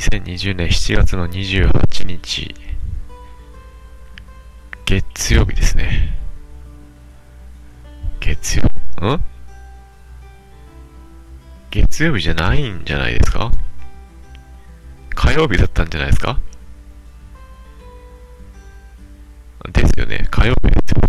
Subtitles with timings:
[0.00, 2.54] 2020年7月の28日、
[4.86, 6.18] 月曜日ですね。
[8.18, 8.64] 月曜、
[9.06, 9.22] ん？
[11.70, 13.52] 月曜日じゃないんじゃないですか？
[15.14, 16.40] 火曜日だったんじゃないですか？
[19.70, 20.26] ですよね。
[20.30, 21.02] 火曜日ですよ。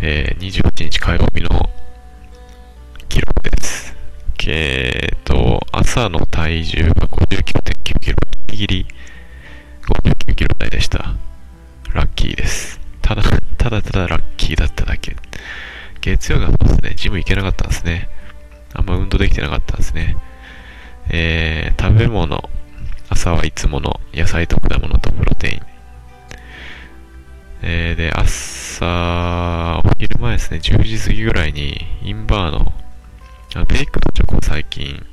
[0.00, 1.68] えー、28日火曜日の
[3.10, 3.94] 記録です。
[4.46, 5.16] えー、
[5.96, 8.16] 朝の体重が59.9キロ、
[8.48, 8.86] ギリギリ
[10.26, 11.14] 59キロ台でした。
[11.92, 12.80] ラッキーです。
[13.00, 13.22] ただ、
[13.56, 15.14] ただただラッキーだっただけ。
[16.00, 18.08] 月曜がそうですね、ジム行けなかったんですね。
[18.72, 20.16] あんま運動できてなかったんですね。
[21.10, 22.42] えー、食べ物、
[23.08, 25.60] 朝はいつもの野菜と果物とプロテイン。
[27.62, 32.72] えー、で、朝、お昼前ですね、10時過ぎぐらいに、インバーの、
[33.68, 35.06] ベイクドチョコ最近、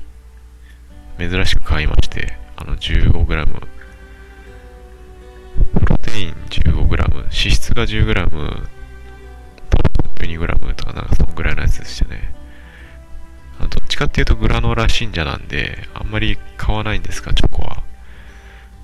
[1.29, 3.45] 珍しく買いまして、あの 15g、
[5.73, 8.67] プロテイン 15g、脂質が 10g、糖分
[10.15, 12.33] 12g とかなんかそのぐらいのやつでしたね。
[13.59, 17.83] どっちかっていうとグラノーラ信者なんで、あんまり買わないんですが、チョコは。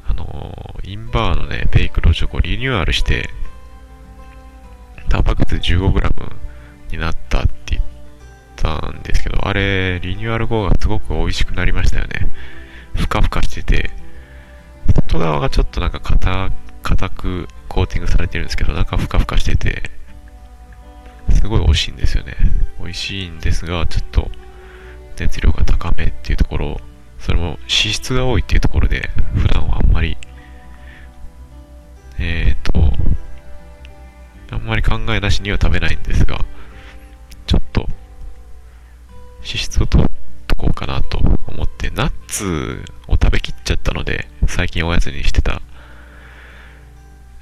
[0.08, 3.30] あのインバーのね、ベイクドチョコリニューアルして、
[5.10, 6.36] タンパク質 15g
[6.92, 7.84] になったって言っ
[8.82, 12.30] たんですけど、あれ、リニューアル後がすごく美味しくなりましたよね。
[12.96, 13.90] ふかふかしてて、
[14.96, 16.52] 外側がちょっとなんか硬、
[17.10, 19.84] くコーティングされてるんですけど、中ふかふかしてて、
[21.32, 22.36] すごい美味しいんですよね。
[22.80, 24.32] 美味しいんですが、ちょっと
[25.20, 26.82] 熱量が高めっていうところ、
[27.20, 30.18] それも脂質が多いっていうところで、普段はあんまり、
[32.20, 32.94] えっ、ー、と、
[34.56, 36.40] あんまり考えなしには食べないんですが、
[39.48, 40.08] 脂質を取っ
[40.48, 45.62] とこうかなと思って、ナッツを食べきっちゃったので、最近おやつにしてた。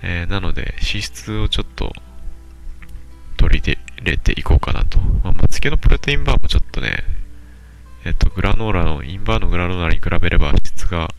[0.03, 1.91] えー、なので、脂質をちょっと
[3.37, 4.99] 取り入れていこうかなと。
[4.99, 7.03] まあ、まつげのプロテインバーもちょっとね、
[8.03, 11.09] えっと、グラノーラの、インバーのグラノーラに比べれば質が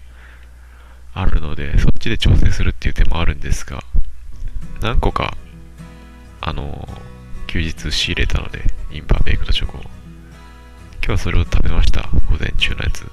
[1.15, 3.83] あるので、そっちで調整するっていう手もあるんですが、
[4.81, 5.37] 何個か
[6.41, 6.89] あの、
[7.49, 9.96] 休日仕入れたので、インバーベイクドチョコを。
[11.07, 12.09] 今日はそれを食べました。
[12.29, 13.07] 午前中のやつ。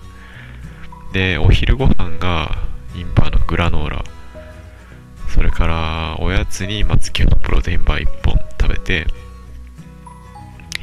[1.13, 2.57] で、お昼ご飯が、
[2.95, 4.03] インバーのグラノーラ。
[5.27, 9.05] それから、おやつに松木のプロテインバー1本食べて、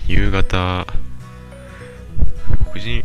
[0.07, 0.87] 夕方、
[2.73, 3.05] 6時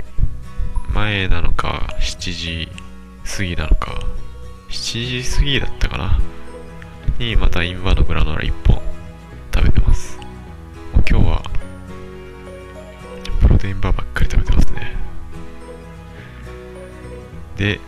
[0.93, 2.69] 前なのか、7時
[3.25, 3.99] 過ぎなのか、
[4.69, 6.19] 7時過ぎだったかな？
[7.17, 8.83] に、またインバーのグラノーラ1本
[9.51, 10.19] 食べてます。
[11.09, 11.41] 今日は、
[13.65, 14.95] テインバーばっかり食べてますね。
[17.57, 17.79] で、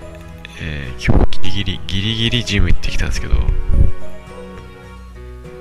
[0.60, 3.36] えー、今日ギリギリ、ギリギリジム行ってきたんですけど、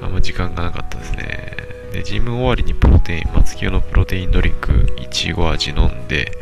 [0.00, 1.56] あんま時間がなかったですね。
[1.92, 6.38] で、ジム終わりにプロテイン、松清のプロテインドリンク、いちご味飲んで、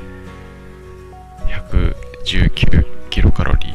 [1.48, 3.74] 119キロカロリー、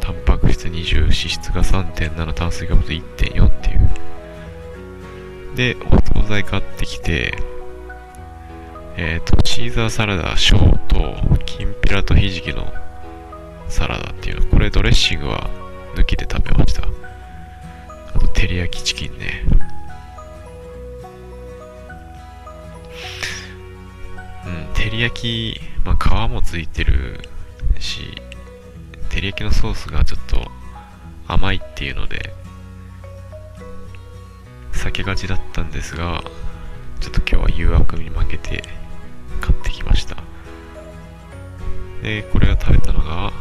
[0.00, 3.90] タンパク質20、脂質が3.7、炭水化物1.4っていう
[5.54, 7.55] で、お惣菜買ってきて、
[8.98, 10.56] えっ、ー、と、シーザーサラダ小
[10.88, 12.72] と、きんぴらとひじきの
[13.68, 15.50] サラダっていうの、これドレッシングは
[15.96, 16.88] 抜きで食べました。
[18.14, 19.44] あと、照り焼きチキンね。
[24.46, 27.20] うん、照り焼き、まあ、皮もついてる
[27.78, 28.00] し、
[29.10, 30.50] 照り焼きのソースがちょっと
[31.28, 32.32] 甘いっていうので、
[34.72, 36.24] 避けがちだったんですが、
[37.00, 38.62] ちょっと今日は誘惑に負けて
[39.66, 40.16] ってきました。
[42.02, 43.32] で、これを食べたのが、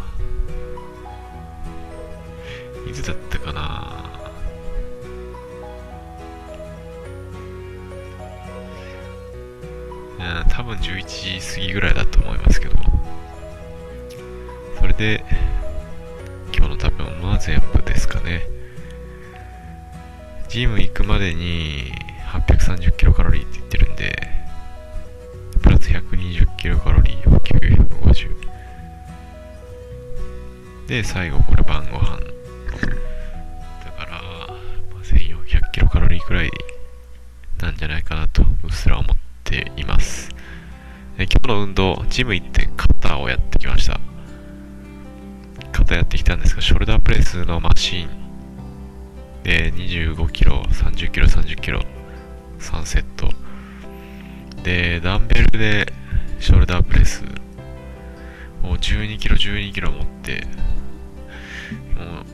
[2.89, 4.01] いつだったかな
[10.17, 12.75] うん、多分11時過ぎぐらいだと思いますけど、
[14.79, 15.23] それで、
[16.55, 18.47] 今日の食べ物は全部ですかね。
[20.47, 21.91] ジム行くまでに
[22.31, 23.84] 830キロカロリーって言ってる
[30.95, 32.21] で、最後これ晩ご飯。
[33.83, 36.49] だから、まあ、1400キロカロリーくらい
[37.59, 40.29] なんじゃないかなと、うっすら思っています。
[41.17, 43.99] で今日の運動、ジム行って肩をやってきました。
[45.73, 48.09] 肩やってきたんですが、ショルダープレスのマシン
[49.43, 51.81] で、25キロ、30キロ、30キロ、
[52.59, 53.29] 3セット。
[54.63, 55.91] で、ダンベルで
[56.39, 57.25] ショルダープレス
[58.63, 60.47] を12キロ12キロ持って
[61.95, 62.25] もう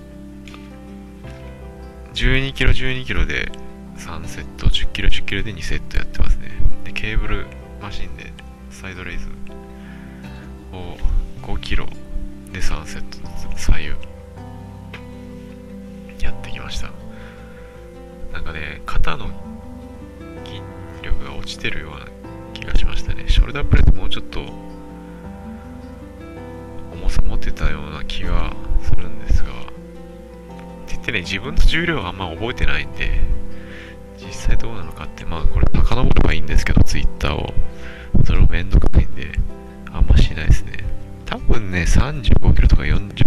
[2.13, 3.51] 12キロ12キロで
[3.97, 6.51] 3セット10キロ10キロで2セットやってますね。
[6.83, 7.45] でケーブル
[7.81, 8.33] マシンで
[8.69, 9.27] サイドレイズ
[10.73, 10.97] を
[11.43, 11.85] 5キロ
[12.51, 13.89] で3セットずつ左右
[16.23, 16.91] やってきました。
[18.33, 19.29] なんかね肩の
[20.45, 20.61] 筋
[21.01, 22.05] 力が落ちてるような
[22.53, 23.25] 気がしましたね。
[23.27, 24.41] ショルダープレスもうちょっと
[26.93, 28.30] 重さ持ってたような気が
[31.11, 33.19] ってね自分の重量はあんま覚えてないんで
[34.17, 37.53] 実際どうなのかってまあこれ遡ればいいんですけどツイッターを。
[38.23, 39.31] それもめんどくさいんで
[39.91, 40.77] あんましないですね。
[41.25, 43.25] 多分ね35キロとか40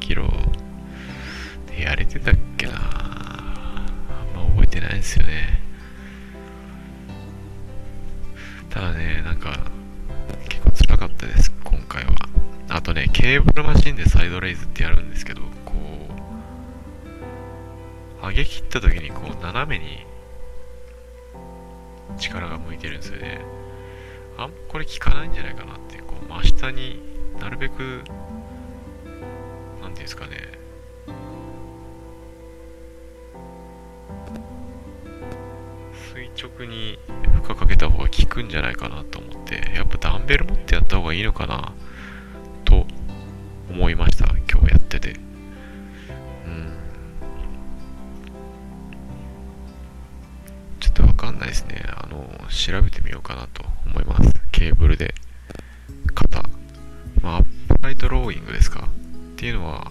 [0.00, 0.28] キロ
[1.68, 2.72] でやれてたっけな。
[2.74, 3.86] あ
[4.24, 5.62] んま覚えてないんですよね。
[8.70, 9.56] ただねなんか
[10.48, 12.12] 結構辛かったです今回は。
[12.68, 15.42] あとねケーブルマシンでサイドレイズってやるんですけど
[18.28, 20.04] 上げ切った時にこう斜めに
[22.18, 23.40] 力が向いてるんですよね。
[24.38, 27.00] あんこれ効かないんじゃないかなってこう真下に
[27.40, 28.02] なるべく
[29.80, 30.56] なんていうんですかね。
[36.12, 36.98] 垂直に
[37.42, 41.72] 負荷かけた方が効くんじゃないかなと思ってやっぱダンベル持ってやった方がいいのかな
[42.64, 42.86] と
[43.70, 45.25] 思いました今日やってて。
[51.26, 51.82] かんないですね。
[51.88, 54.32] あの調べてみようかなと思います。
[54.52, 55.14] ケーブルで。
[56.14, 56.42] 肩。
[57.20, 58.88] まあアップライトローイングですか？
[59.32, 59.90] っていうのは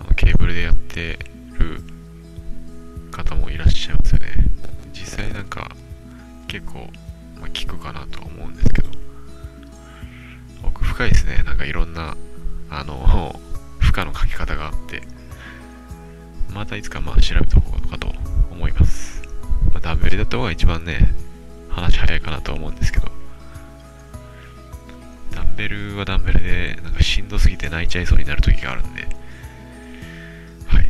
[0.00, 1.18] あのケーブルでやって
[1.58, 1.82] る
[3.12, 4.50] 方もいらっしゃいますよね。
[4.92, 5.70] 実際なんか
[6.48, 6.88] 結構、
[7.40, 8.90] まあ、効くかなと思うんですけど。
[10.64, 11.42] 奥深いですね。
[11.46, 12.16] なんかいろんな
[12.68, 13.40] あの
[13.78, 15.02] 負荷のかけ方があって。
[16.52, 18.12] またいつかまあ調べた方がかと
[18.50, 19.09] 思います、
[19.82, 21.14] ダンベルだった方が一番ね
[21.70, 23.10] 話早いかなと思うんですけど。
[25.34, 29.02] ダンベルはダンベルでなんかしんどすぎて泣いちゃいそうになる時があるんで。
[30.66, 30.88] はい。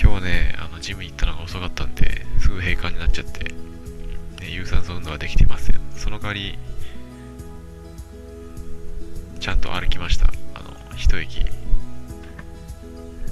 [0.00, 5.80] 今日ねあのジム行ったのが遅かったんですぐ閉館になっちゃって、ね、有酸素運動はできていません。
[5.96, 6.58] その代わり
[9.40, 10.26] ちゃんと歩きました。
[10.54, 11.44] あの一駅。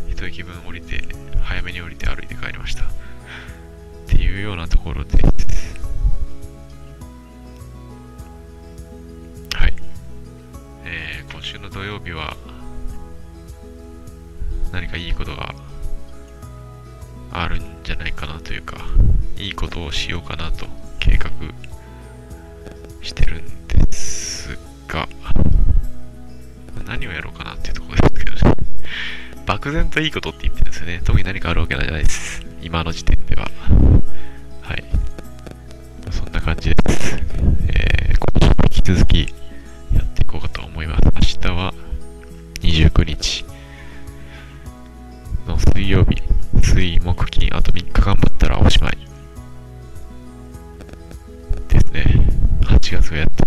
[0.08, 1.02] 一駅分降りて
[1.42, 2.84] 早めに降りて歩いて帰りました。
[4.34, 5.22] いうようなところで。
[9.54, 9.74] はい。
[10.84, 12.36] えー、今週の土曜日は
[14.72, 15.54] 何かいいことが
[17.30, 18.76] あるんじゃないかなというか
[19.36, 20.66] いいことをしようかなと
[20.98, 21.30] 計画
[23.02, 24.58] してるんです
[24.88, 25.08] が
[26.86, 28.54] 何をやろうかなっていうところですけどね。
[29.46, 31.00] 漠然といいことって言ってるんですよね。
[31.04, 32.42] 特に何かあるわけじゃないです。
[32.62, 33.48] 今の時点では。
[36.44, 37.16] 感じです
[37.68, 39.34] えー、今週も引き続き
[39.94, 41.04] やっていこうかと思います。
[41.06, 41.72] 明日は
[42.60, 43.46] 29日
[45.48, 46.22] の水曜日
[46.62, 48.98] 水木金あと3日頑張ったらおしまい
[51.68, 52.04] ですね。
[52.66, 53.43] 8月をやって